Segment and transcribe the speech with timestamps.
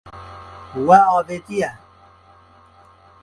[0.85, 1.69] We avêtiye.